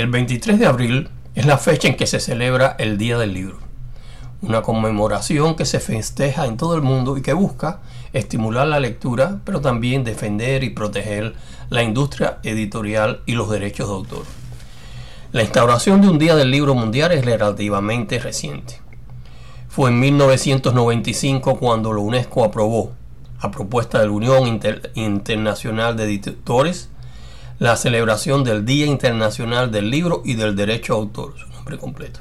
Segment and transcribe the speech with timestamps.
[0.00, 3.58] El 23 de abril es la fecha en que se celebra el Día del Libro,
[4.40, 7.80] una conmemoración que se festeja en todo el mundo y que busca
[8.14, 11.34] estimular la lectura, pero también defender y proteger
[11.68, 14.24] la industria editorial y los derechos de autor.
[15.32, 18.80] La instauración de un Día del Libro Mundial es relativamente reciente.
[19.68, 22.92] Fue en 1995 cuando la UNESCO aprobó,
[23.38, 24.60] a propuesta de la Unión
[24.94, 26.88] Internacional de Editores,
[27.60, 32.20] la celebración del Día Internacional del Libro y del Derecho Autor, su nombre completo.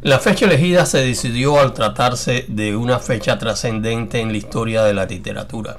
[0.00, 4.94] La fecha elegida se decidió al tratarse de una fecha trascendente en la historia de
[4.94, 5.76] la literatura.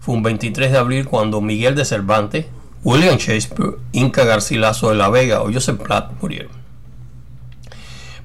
[0.00, 2.46] Fue un 23 de abril cuando Miguel de Cervantes,
[2.84, 6.52] William Shakespeare, Inca Garcilaso de la Vega o Joseph Platt murieron.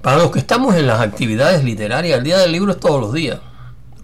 [0.02, 3.12] Para los que estamos en las actividades literarias, el Día del Libro es todos los
[3.12, 3.40] días.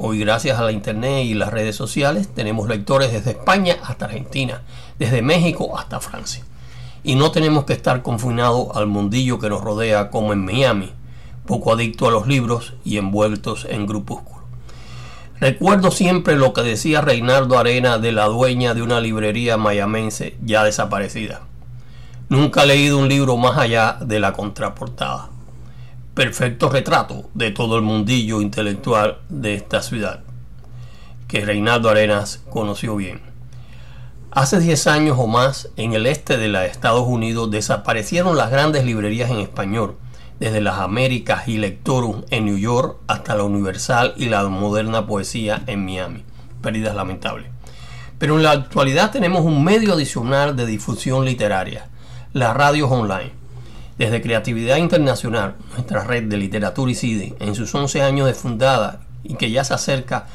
[0.01, 4.61] Hoy, gracias a la Internet y las redes sociales, tenemos lectores desde España hasta Argentina,
[4.97, 6.45] desde México hasta Francia.
[7.03, 10.93] Y no tenemos que estar confinados al mundillo que nos rodea como en Miami,
[11.45, 14.45] poco adicto a los libros y envueltos en grupúsculos.
[15.41, 20.63] Recuerdo siempre lo que decía Reinaldo Arena de la dueña de una librería mayamense ya
[20.63, 21.41] desaparecida.
[22.29, 25.29] Nunca he leído un libro más allá de la contraportada.
[26.19, 30.19] Perfecto retrato de todo el mundillo intelectual de esta ciudad,
[31.29, 33.21] que Reinaldo Arenas conoció bien.
[34.29, 38.83] Hace 10 años o más, en el este de los Estados Unidos desaparecieron las grandes
[38.83, 39.95] librerías en español
[40.41, 45.63] desde las Américas y Lectorum en New York hasta la Universal y la moderna poesía
[45.67, 46.25] en Miami.
[46.61, 47.49] Pérdidas lamentables.
[48.17, 51.87] Pero en la actualidad tenemos un medio adicional de difusión literaria,
[52.33, 53.38] las radios online.
[53.99, 59.01] Desde Creatividad Internacional, nuestra red de literatura y CIDE, en sus 11 años de fundada
[59.25, 60.25] y que ya se acerca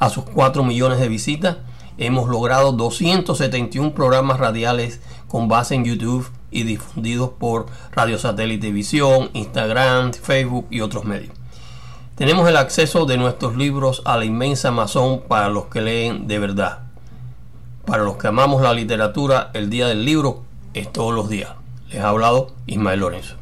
[0.00, 1.58] a sus 4 millones de visitas,
[1.98, 9.30] hemos logrado 271 programas radiales con base en YouTube y difundidos por Radio Satélite Visión,
[9.34, 11.32] Instagram, Facebook y otros medios.
[12.16, 16.40] Tenemos el acceso de nuestros libros a la inmensa Amazon para los que leen de
[16.40, 16.80] verdad.
[17.84, 20.42] Para los que amamos la literatura, el Día del Libro
[20.74, 21.61] es todos los días.
[21.92, 23.41] Les ha hablado Ismael Lorenzo.